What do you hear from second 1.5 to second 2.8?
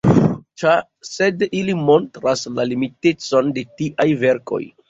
ili montras la